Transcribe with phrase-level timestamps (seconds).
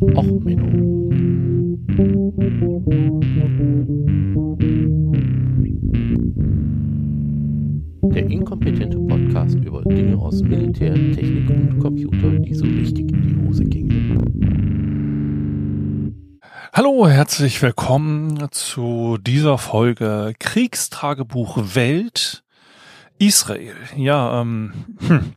[0.00, 1.10] Och, Menno.
[8.14, 13.46] Der inkompetente Podcast über Dinge aus Militär, Technik und Computer, die so richtig in die
[13.46, 14.00] Hose gingen.
[16.72, 22.42] Hallo, herzlich willkommen zu dieser Folge Kriegstagebuch Welt
[23.18, 23.74] Israel.
[23.96, 24.72] Ja, ähm,
[25.06, 25.34] hm.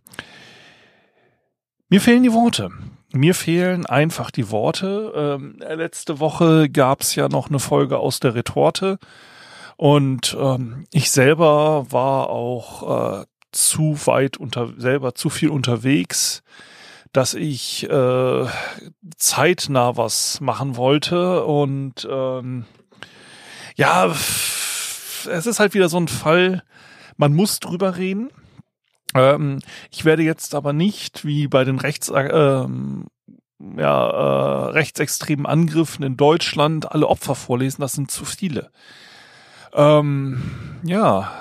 [1.89, 2.69] mir fehlen die Worte.
[3.15, 5.13] Mir fehlen einfach die Worte.
[5.15, 8.97] Ähm, letzte Woche gab's ja noch eine Folge aus der Retorte
[9.77, 16.41] und ähm, ich selber war auch äh, zu weit unter selber zu viel unterwegs,
[17.11, 18.45] dass ich äh,
[19.17, 22.65] zeitnah was machen wollte und ähm,
[23.75, 26.63] ja, es ist halt wieder so ein Fall.
[27.17, 28.31] Man muss drüber reden
[29.15, 29.59] ähm,
[29.91, 33.05] ich werde jetzt aber nicht wie bei den Rechts, ähm,
[33.77, 38.71] ja, äh, rechtsextremen Angriffen in Deutschland alle Opfer vorlesen, das sind zu viele.
[39.73, 40.41] Ähm,
[40.83, 41.31] ja,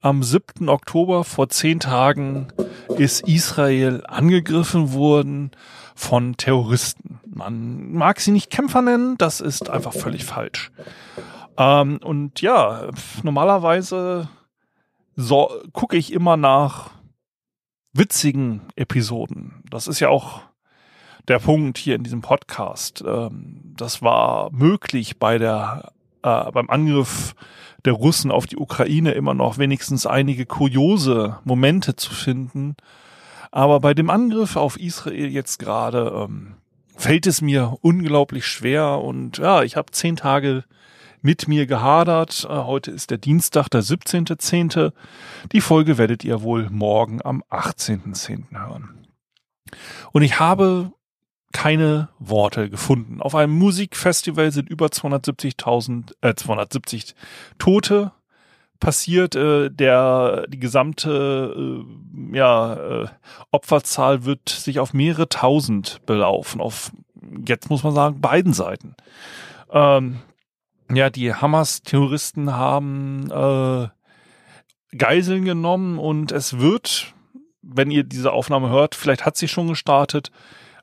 [0.00, 0.68] am 7.
[0.68, 2.48] Oktober vor zehn Tagen
[2.98, 5.52] ist Israel angegriffen worden
[5.94, 7.20] von Terroristen.
[7.26, 10.72] Man mag sie nicht Kämpfer nennen, das ist einfach völlig falsch.
[11.56, 12.88] Ähm, und ja,
[13.22, 14.28] normalerweise
[15.16, 16.90] so gucke ich immer nach
[17.92, 19.62] witzigen Episoden.
[19.70, 20.42] Das ist ja auch
[21.28, 23.02] der Punkt hier in diesem Podcast.
[23.06, 25.92] Ähm, das war möglich bei der
[26.22, 27.34] äh, beim Angriff
[27.84, 32.76] der Russen auf die Ukraine immer noch wenigstens einige kuriose Momente zu finden.
[33.50, 36.54] Aber bei dem Angriff auf Israel jetzt gerade ähm,
[36.96, 40.64] fällt es mir unglaublich schwer und ja, ich habe zehn Tage
[41.24, 42.46] mit mir gehadert.
[42.48, 44.92] Äh, heute ist der Dienstag, der 17.10.
[45.52, 48.50] Die Folge werdet ihr wohl morgen am 18.10.
[48.52, 49.06] hören.
[50.12, 50.92] Und ich habe
[51.52, 53.22] keine Worte gefunden.
[53.22, 57.14] Auf einem Musikfestival sind über 270.000, äh, 270
[57.58, 58.12] Tote
[58.78, 59.34] passiert.
[59.34, 63.06] Äh, der die gesamte äh, ja, äh,
[63.50, 66.60] Opferzahl wird sich auf mehrere Tausend belaufen.
[66.60, 66.92] Auf
[67.46, 68.94] jetzt muss man sagen beiden Seiten.
[69.70, 70.18] Ähm,
[70.96, 73.88] ja, die Hamas-Terroristen haben äh,
[74.96, 77.14] Geiseln genommen und es wird,
[77.62, 80.30] wenn ihr diese Aufnahme hört, vielleicht hat sie schon gestartet,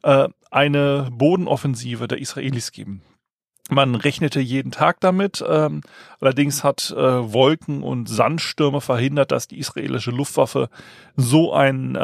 [0.04, 3.02] äh, eine Bodenoffensive der Israelis geben.
[3.70, 5.42] Man rechnete jeden Tag damit.
[5.48, 5.82] Ähm,
[6.20, 10.70] allerdings hat äh, Wolken und Sandstürme verhindert, dass die israelische Luftwaffe
[11.16, 12.00] so ein äh,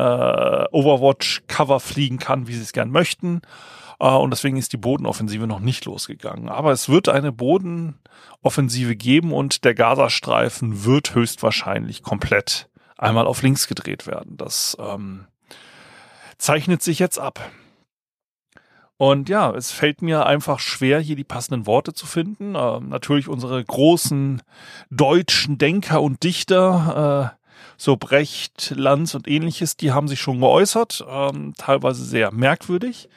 [0.71, 3.41] Overwatch-Cover fliegen kann, wie sie es gern möchten.
[3.99, 6.49] Äh, und deswegen ist die Bodenoffensive noch nicht losgegangen.
[6.49, 13.67] Aber es wird eine Bodenoffensive geben und der Gazastreifen wird höchstwahrscheinlich komplett einmal auf links
[13.67, 14.37] gedreht werden.
[14.37, 15.25] Das ähm,
[16.37, 17.51] zeichnet sich jetzt ab.
[18.97, 22.55] Und ja, es fällt mir einfach schwer, hier die passenden Worte zu finden.
[22.55, 24.41] Äh, natürlich unsere großen
[24.89, 27.43] deutschen Denker und Dichter, äh,
[27.77, 33.07] so Brecht, Lanz und ähnliches, die haben sich schon geäußert, ähm, teilweise sehr merkwürdig.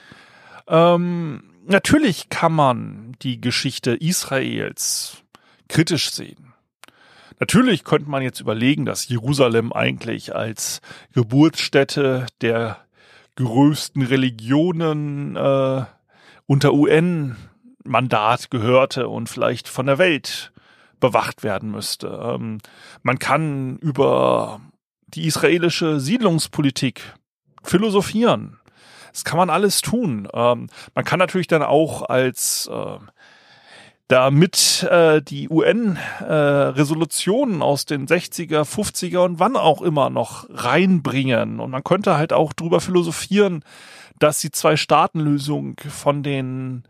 [0.70, 5.18] Ähm, natürlich kann man die Geschichte Israels
[5.68, 6.54] kritisch sehen.
[7.40, 10.80] Natürlich könnte man jetzt überlegen, dass Jerusalem eigentlich als
[11.12, 12.78] Geburtsstätte der
[13.36, 15.84] größten Religionen äh,
[16.46, 20.52] unter UN-Mandat gehörte und vielleicht von der Welt
[21.00, 22.08] bewacht werden müsste.
[22.22, 22.58] Ähm,
[23.02, 24.60] man kann über
[25.08, 27.14] die israelische Siedlungspolitik
[27.62, 28.59] philosophieren.
[29.12, 30.28] Das kann man alles tun.
[30.32, 32.98] Ähm, man kann natürlich dann auch als äh,
[34.10, 41.60] damit äh, die UN-Resolutionen äh, aus den 60er, 50er und wann auch immer noch reinbringen.
[41.60, 43.62] Und man könnte halt auch drüber philosophieren,
[44.18, 46.82] dass die Zwei-Staaten-Lösung von den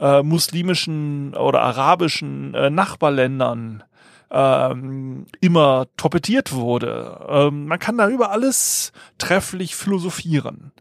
[0.00, 3.84] äh, muslimischen oder arabischen äh, Nachbarländern
[4.32, 7.20] ähm, immer torpediert wurde.
[7.28, 10.72] Ähm, man kann da über alles trefflich philosophieren.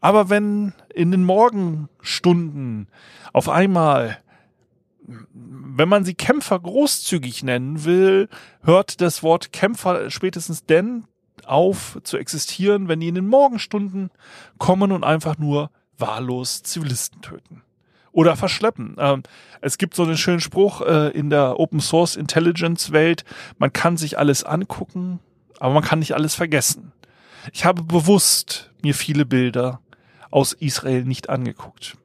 [0.00, 2.88] Aber wenn in den Morgenstunden
[3.32, 4.18] auf einmal,
[5.06, 8.28] wenn man sie Kämpfer großzügig nennen will,
[8.62, 11.04] hört das Wort Kämpfer spätestens denn
[11.44, 14.10] auf zu existieren, wenn die in den Morgenstunden
[14.58, 17.62] kommen und einfach nur wahllos Zivilisten töten
[18.12, 18.96] oder verschleppen.
[18.98, 19.22] Ähm,
[19.60, 23.24] es gibt so einen schönen Spruch äh, in der Open Source Intelligence Welt,
[23.58, 25.20] man kann sich alles angucken,
[25.58, 26.92] aber man kann nicht alles vergessen.
[27.52, 29.80] Ich habe bewusst mir viele Bilder
[30.30, 31.96] aus Israel nicht angeguckt.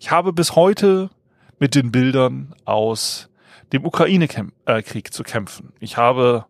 [0.00, 1.10] Ich habe bis heute
[1.58, 3.28] mit den Bildern aus
[3.72, 5.72] dem Ukraine-Krieg äh, zu kämpfen.
[5.80, 6.46] Ich habe,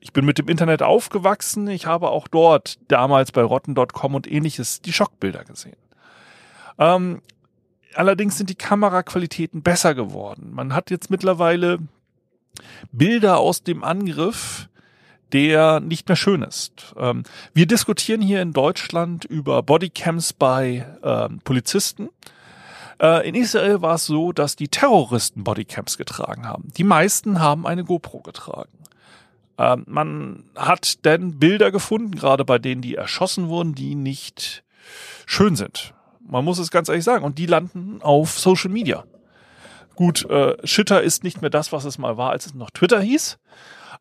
[0.00, 1.68] ich bin mit dem Internet aufgewachsen.
[1.68, 5.76] Ich habe auch dort damals bei rotten.com und ähnliches die Schockbilder gesehen.
[6.78, 7.22] Ähm,
[7.94, 10.50] allerdings sind die Kameraqualitäten besser geworden.
[10.52, 11.78] Man hat jetzt mittlerweile
[12.92, 14.68] Bilder aus dem Angriff,
[15.32, 16.94] der nicht mehr schön ist.
[16.96, 17.22] Ähm,
[17.54, 22.08] wir diskutieren hier in Deutschland über Bodycams bei ähm, Polizisten.
[23.00, 26.72] Äh, in Israel war es so, dass die Terroristen Bodycams getragen haben.
[26.76, 28.70] Die meisten haben eine GoPro getragen.
[29.58, 34.64] Ähm, man hat denn Bilder gefunden, gerade bei denen, die erschossen wurden, die nicht
[35.26, 35.94] schön sind.
[36.20, 37.24] Man muss es ganz ehrlich sagen.
[37.24, 39.04] Und die landen auf Social Media.
[39.94, 43.00] Gut, äh, Shitter ist nicht mehr das, was es mal war, als es noch Twitter
[43.00, 43.38] hieß.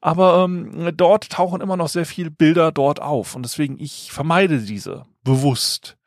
[0.02, 3.36] Aber ähm, dort tauchen immer noch sehr viele Bilder dort auf.
[3.36, 5.98] Und deswegen, ich vermeide diese bewusst.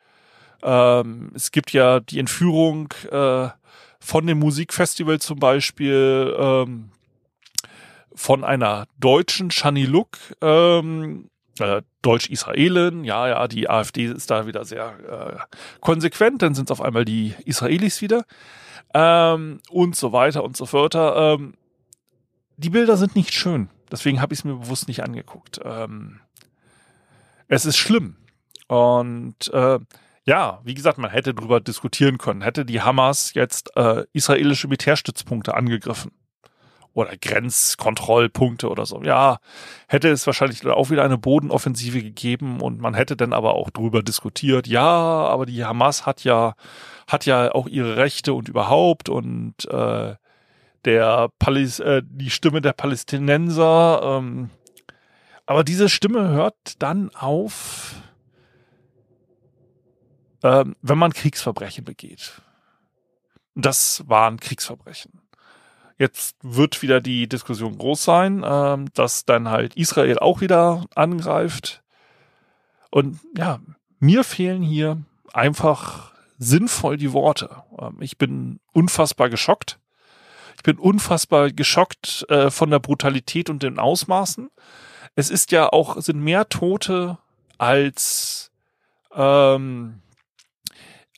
[0.63, 3.49] Ähm, es gibt ja die Entführung äh,
[3.99, 6.91] von dem Musikfestival zum Beispiel ähm,
[8.15, 14.65] von einer deutschen Shani Look, ähm, äh, Deutsch-Israelin, ja, ja, die AfD ist da wieder
[14.65, 14.95] sehr
[15.41, 18.25] äh, konsequent, dann sind es auf einmal die Israelis wieder
[18.95, 20.95] ähm, und so weiter und so fort.
[20.97, 21.55] Ähm,
[22.57, 25.61] die Bilder sind nicht schön, deswegen habe ich es mir bewusst nicht angeguckt.
[25.65, 26.21] Ähm,
[27.49, 28.17] es ist schlimm
[28.69, 29.79] und äh,
[30.25, 32.43] ja, wie gesagt, man hätte darüber diskutieren können.
[32.43, 36.13] Hätte die Hamas jetzt äh, israelische Militärstützpunkte angegriffen
[36.93, 39.03] oder Grenzkontrollpunkte oder so.
[39.03, 39.39] Ja,
[39.89, 44.03] hätte es wahrscheinlich auch wieder eine Bodenoffensive gegeben und man hätte dann aber auch drüber
[44.03, 44.67] diskutiert.
[44.67, 46.55] Ja, aber die Hamas hat ja
[47.09, 50.15] hat ja auch ihre Rechte und überhaupt und äh,
[50.85, 54.00] der Palis äh, die Stimme der Palästinenser.
[54.03, 54.50] Ähm,
[55.47, 57.94] aber diese Stimme hört dann auf,
[60.43, 62.41] ähm, wenn man Kriegsverbrechen begeht.
[63.55, 65.21] Das waren Kriegsverbrechen.
[65.99, 71.82] Jetzt wird wieder die Diskussion groß sein, ähm, dass dann halt Israel auch wieder angreift.
[72.91, 73.61] Und ja,
[73.99, 77.65] mir fehlen hier einfach sinnvoll die Worte.
[77.79, 79.79] Ähm, ich bin unfassbar geschockt.
[80.61, 84.51] Ich bin unfassbar geschockt äh, von der Brutalität und den Ausmaßen.
[85.17, 87.19] Es ist ja auch, sind mehr Tote
[87.59, 88.53] als
[89.15, 90.01] ähm,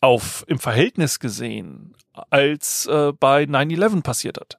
[0.01, 1.95] auf im Verhältnis gesehen,
[2.31, 4.59] als äh, bei 9-11 passiert hat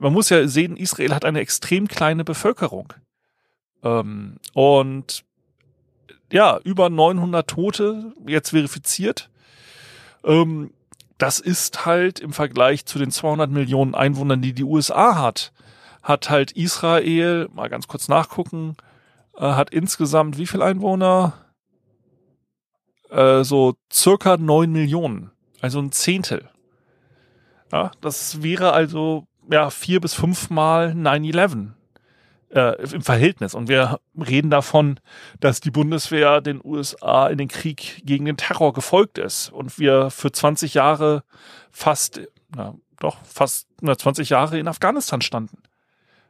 [0.00, 2.92] man muss ja sehen, Israel hat eine extrem kleine Bevölkerung.
[3.82, 5.24] Ähm, und
[6.32, 9.30] ja, über 900 Tote jetzt verifiziert.
[10.24, 10.72] Ähm,
[11.18, 15.52] das ist halt im Vergleich zu den 200 Millionen Einwohnern, die die USA hat,
[16.02, 18.76] hat halt Israel, mal ganz kurz nachgucken,
[19.36, 21.32] äh, hat insgesamt wie viel Einwohner?
[23.10, 26.48] Äh, so circa 9 Millionen, also ein Zehntel.
[27.72, 31.72] Ja, das wäre also ja, vier bis fünfmal 9-11
[32.50, 33.54] äh, im Verhältnis.
[33.54, 35.00] Und wir reden davon,
[35.40, 40.10] dass die Bundeswehr den USA in den Krieg gegen den Terror gefolgt ist und wir
[40.10, 41.24] für 20 Jahre
[41.70, 42.20] fast,
[42.54, 45.62] na, doch, fast na, 20 Jahre in Afghanistan standen.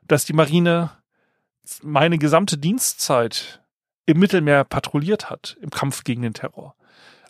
[0.07, 0.91] Dass die Marine
[1.83, 3.63] meine gesamte Dienstzeit
[4.07, 6.75] im Mittelmeer patrouilliert hat, im Kampf gegen den Terror,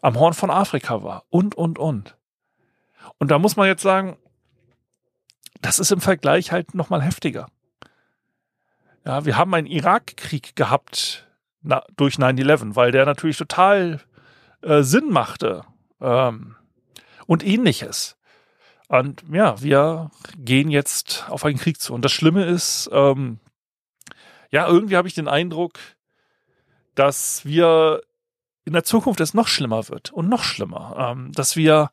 [0.00, 2.16] am Horn von Afrika war und, und, und.
[3.18, 4.16] Und da muss man jetzt sagen,
[5.60, 7.48] das ist im Vergleich halt nochmal heftiger.
[9.08, 11.26] Ja, wir haben einen Irakkrieg gehabt
[11.62, 14.02] na, durch 9-11, weil der natürlich total
[14.60, 15.64] äh, Sinn machte
[15.98, 16.56] ähm,
[17.24, 18.18] und ähnliches.
[18.88, 21.94] Und ja, wir gehen jetzt auf einen Krieg zu.
[21.94, 23.40] Und das Schlimme ist, ähm,
[24.50, 25.78] ja, irgendwie habe ich den Eindruck,
[26.94, 28.02] dass wir
[28.66, 31.14] in der Zukunft es noch schlimmer wird und noch schlimmer.
[31.16, 31.88] Ähm, dass wir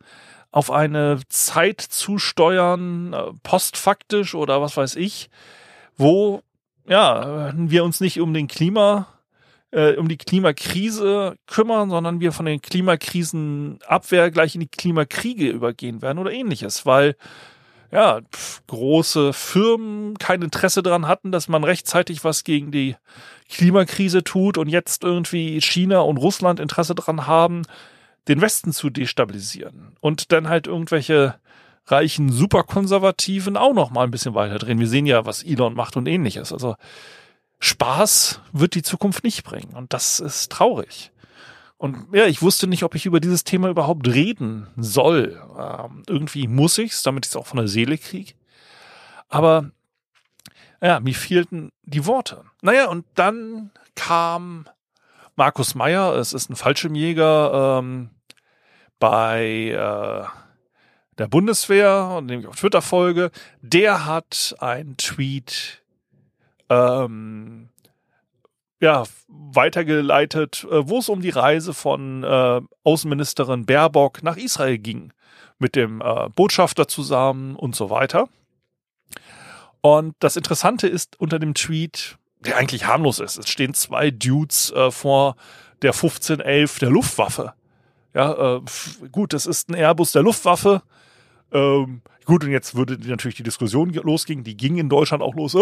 [0.51, 5.29] auf eine Zeit zusteuern, äh, postfaktisch oder was weiß ich,
[5.95, 6.41] wo
[6.87, 9.07] ja, wir uns nicht um den Klima,
[9.71, 16.01] äh, um die Klimakrise kümmern, sondern wir von den Klimakrisenabwehr gleich in die Klimakriege übergehen
[16.01, 17.15] werden oder ähnliches, weil
[17.91, 22.95] ja, pf, große Firmen kein Interesse daran hatten, dass man rechtzeitig was gegen die
[23.49, 27.61] Klimakrise tut und jetzt irgendwie China und Russland Interesse daran haben,
[28.27, 29.95] den Westen zu destabilisieren.
[30.01, 31.35] Und dann halt irgendwelche
[31.87, 34.79] reichen Superkonservativen auch noch mal ein bisschen weiter drehen.
[34.79, 36.51] Wir sehen ja, was Elon macht und ähnliches.
[36.51, 36.75] Also
[37.59, 41.11] Spaß wird die Zukunft nicht bringen und das ist traurig.
[41.77, 45.41] Und ja, ich wusste nicht, ob ich über dieses Thema überhaupt reden soll.
[45.57, 48.33] Ähm, irgendwie muss ich's, damit ich es auch von der Seele kriege.
[49.27, 49.71] Aber
[50.81, 52.43] ja, mir fehlten die Worte.
[52.61, 54.67] Naja, und dann kam
[55.35, 58.09] Markus Meyer, es ist ein Fallschirmjäger, ähm,
[58.99, 60.44] bei äh,
[61.17, 63.31] der Bundeswehr und dem ich auf Twitter folge,
[63.61, 65.83] der hat einen Tweet
[66.69, 67.69] ähm,
[68.81, 75.11] ja, weitergeleitet, äh, wo es um die Reise von äh, Außenministerin Baerbock nach Israel ging.
[75.57, 78.27] Mit dem äh, Botschafter zusammen und so weiter.
[79.79, 84.71] Und das Interessante ist unter dem Tweet, der eigentlich harmlos ist, es stehen zwei Dudes
[84.71, 85.35] äh, vor
[85.81, 87.53] der 1511 der Luftwaffe.
[88.15, 88.61] Ja, äh,
[89.11, 90.81] gut, das ist ein Airbus der Luftwaffe.
[91.51, 95.53] Ähm, gut, und jetzt würde natürlich die Diskussion losgehen, die ging in Deutschland auch los.
[95.53, 95.59] Äh,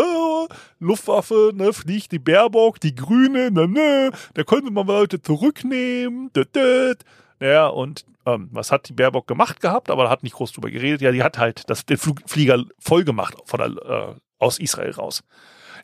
[0.80, 6.30] Luftwaffe, ne, fliegt die Baerbock, die Grüne, ne, ne, da könnte man Leute zurücknehmen.
[6.34, 7.00] Dut, dut.
[7.40, 11.02] Ja, und ähm, was hat die Baerbock gemacht gehabt, aber hat nicht groß drüber geredet.
[11.02, 14.92] Ja, die hat halt das, den Flug, Flieger voll gemacht von der, äh, aus Israel
[14.92, 15.24] raus.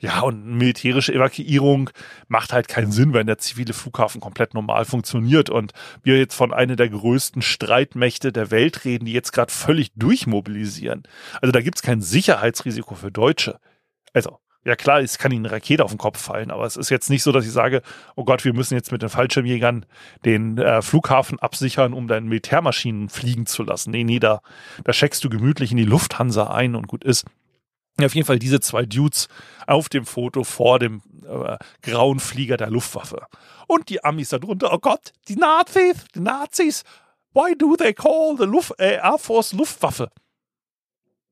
[0.01, 1.89] Ja, und militärische Evakuierung
[2.29, 6.53] macht halt keinen Sinn, wenn der zivile Flughafen komplett normal funktioniert und wir jetzt von
[6.53, 11.03] einer der größten Streitmächte der Welt reden, die jetzt gerade völlig durchmobilisieren.
[11.41, 13.59] Also da gibt's kein Sicherheitsrisiko für Deutsche.
[14.13, 16.89] Also, ja klar, es kann ihnen eine Rakete auf den Kopf fallen, aber es ist
[16.89, 17.81] jetzt nicht so, dass ich sage,
[18.15, 19.85] oh Gott, wir müssen jetzt mit den Fallschirmjägern
[20.23, 23.91] den äh, Flughafen absichern, um deine Militärmaschinen fliegen zu lassen.
[23.91, 24.41] Nee, nee, da,
[24.85, 27.25] da checkst du gemütlich in die Lufthansa ein und gut ist.
[28.05, 29.27] Auf jeden Fall diese zwei Dudes
[29.67, 33.27] auf dem Foto vor dem äh, grauen Flieger der Luftwaffe.
[33.67, 36.83] Und die Amis darunter, oh Gott, die Nazis, die Nazis,
[37.33, 40.09] why do they call the Luft, äh, Air Force Luftwaffe?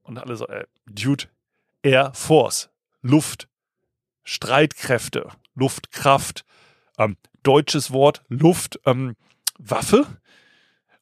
[0.03, 1.25] Und alle so, äh, Dude,
[1.81, 2.69] Air Force,
[3.01, 3.47] Luft,
[4.23, 6.45] Streitkräfte, Luftkraft,
[6.97, 9.15] ähm, deutsches Wort, Luft, ähm.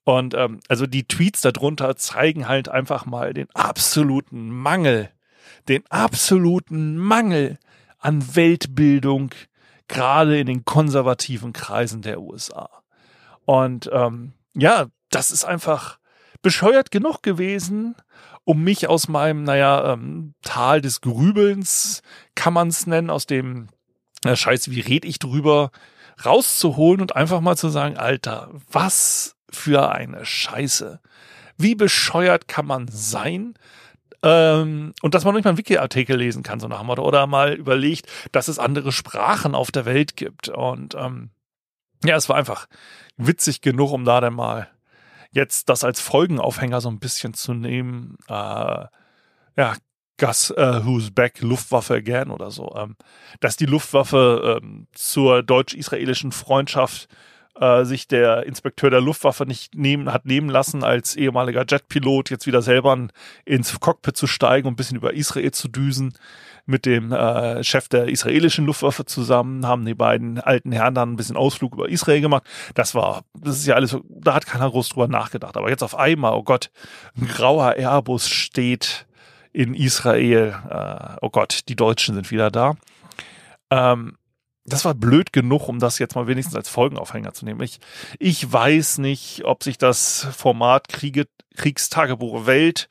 [0.03, 5.09] Und ähm, also die Tweets darunter zeigen halt einfach mal den absoluten Mangel
[5.67, 7.57] den absoluten Mangel
[7.99, 9.31] an Weltbildung,
[9.87, 12.69] gerade in den konservativen Kreisen der USA.
[13.45, 15.99] Und ähm, ja, das ist einfach
[16.41, 17.95] bescheuert genug gewesen,
[18.43, 22.01] um mich aus meinem, naja, ähm, Tal des Grübelns,
[22.35, 23.67] kann man es nennen, aus dem,
[24.23, 25.71] na scheiße, wie red ich drüber,
[26.23, 31.01] rauszuholen und einfach mal zu sagen, Alter, was für eine Scheiße.
[31.57, 33.55] Wie bescheuert kann man sein,
[34.25, 37.27] ähm, und dass man nicht mal einen Wiki-Artikel lesen kann, so nach dem Motto, oder
[37.27, 40.49] mal überlegt, dass es andere Sprachen auf der Welt gibt.
[40.49, 41.29] Und ähm,
[42.03, 42.65] ja, es war einfach
[43.17, 44.67] witzig genug, um da dann mal
[45.31, 48.17] jetzt das als Folgenaufhänger so ein bisschen zu nehmen.
[48.27, 48.85] Äh,
[49.57, 49.75] ja,
[50.17, 52.73] Gus uh, Who's Back, Luftwaffe Again oder so.
[52.75, 52.95] Ähm,
[53.41, 57.09] dass die Luftwaffe ähm, zur deutsch-israelischen Freundschaft
[57.59, 62.47] äh, sich der Inspekteur der Luftwaffe nicht nehmen, hat nehmen lassen, als ehemaliger Jetpilot jetzt
[62.47, 63.07] wieder selber
[63.45, 66.13] ins Cockpit zu steigen und ein bisschen über Israel zu düsen
[66.65, 71.15] mit dem äh, Chef der israelischen Luftwaffe zusammen, haben die beiden alten Herren dann ein
[71.15, 72.43] bisschen Ausflug über Israel gemacht.
[72.73, 75.57] Das war, das ist ja alles, da hat keiner groß drüber nachgedacht.
[75.57, 76.71] Aber jetzt auf einmal, oh Gott,
[77.15, 79.05] ein grauer Airbus steht
[79.53, 80.55] in Israel.
[80.69, 82.73] Äh, oh Gott, die Deutschen sind wieder da.
[83.69, 84.17] Ähm,
[84.65, 87.61] das war blöd genug, um das jetzt mal wenigstens als Folgenaufhänger zu nehmen.
[87.61, 87.79] Ich,
[88.19, 92.89] ich weiß nicht, ob sich das Format Kriege, Kriegstagebuch Welt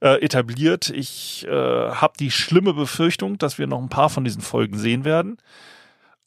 [0.00, 0.90] äh, etabliert.
[0.90, 5.04] Ich äh, habe die schlimme Befürchtung, dass wir noch ein paar von diesen Folgen sehen
[5.04, 5.38] werden.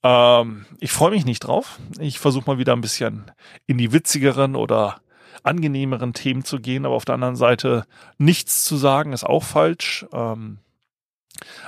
[0.02, 1.78] Ähm, ich freue mich nicht drauf.
[2.00, 3.32] Ich versuche mal wieder ein bisschen
[3.68, 5.02] in die witzigeren oder
[5.44, 7.86] angenehmeren Themen zu gehen, aber auf der anderen Seite
[8.18, 10.06] nichts zu sagen ist auch falsch.
[10.14, 10.60] Ähm,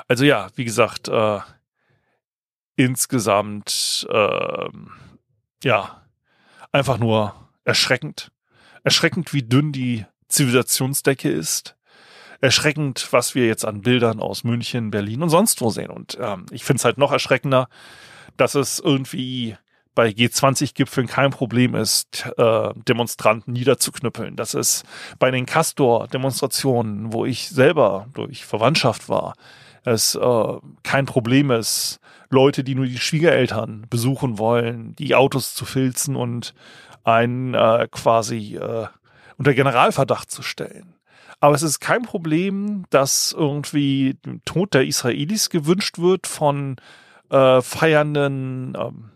[0.08, 1.40] also ja, wie gesagt, äh,
[2.78, 4.70] insgesamt äh,
[5.64, 6.02] ja
[6.72, 7.34] einfach nur
[7.66, 8.32] erschreckend.
[8.84, 11.76] Erschreckend, wie dünn die Zivilisationsdecke ist.
[12.40, 15.90] Erschreckend, was wir jetzt an Bildern aus München, Berlin und sonst wo sehen.
[15.90, 17.68] Und ähm, ich finde es halt noch erschreckender,
[18.38, 19.58] dass es irgendwie
[19.96, 24.36] bei G20-Gipfeln kein Problem ist, äh, Demonstranten niederzuknüppeln.
[24.36, 24.84] Dass es
[25.18, 29.34] bei den Castor-Demonstrationen, wo ich selber durch Verwandtschaft war,
[29.88, 35.66] es äh, kein Problem ist, Leute, die nur die Schwiegereltern besuchen wollen, die Autos zu
[35.66, 36.54] filzen und
[37.04, 38.88] einen äh, quasi äh,
[39.38, 40.96] unter Generalverdacht zu stellen.
[41.40, 46.78] Aber es ist kein Problem, dass irgendwie dem Tod der Israelis gewünscht wird von
[47.30, 49.12] äh, feiernden ähm,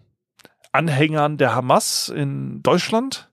[0.72, 3.30] Anhängern der Hamas in Deutschland.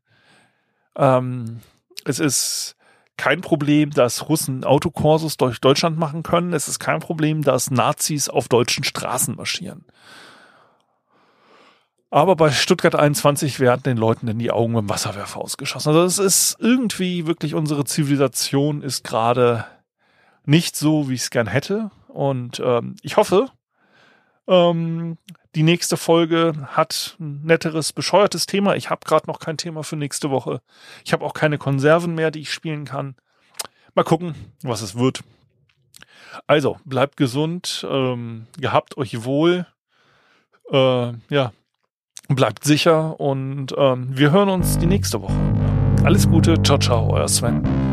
[0.96, 1.60] Ähm,
[2.04, 2.77] es ist
[3.18, 6.54] kein Problem, dass Russen Autokursus durch Deutschland machen können.
[6.54, 9.84] Es ist kein Problem, dass Nazis auf deutschen Straßen marschieren.
[12.10, 15.90] Aber bei Stuttgart 21 werden den Leuten in die Augen mit dem Wasserwerfer ausgeschossen.
[15.90, 19.66] Also es ist irgendwie wirklich unsere Zivilisation ist gerade
[20.46, 21.90] nicht so, wie ich es gern hätte.
[22.06, 23.50] Und ähm, ich hoffe,
[24.46, 25.18] ähm,
[25.58, 28.76] die nächste Folge hat ein netteres, bescheuertes Thema.
[28.76, 30.60] Ich habe gerade noch kein Thema für nächste Woche.
[31.04, 33.16] Ich habe auch keine Konserven mehr, die ich spielen kann.
[33.96, 35.24] Mal gucken, was es wird.
[36.46, 39.66] Also, bleibt gesund, ähm, gehabt euch wohl
[40.70, 41.52] Äh, ja,
[42.28, 45.34] bleibt sicher und ähm, wir hören uns die nächste Woche.
[46.04, 47.87] Alles Gute, ciao, ciao, euer Sven.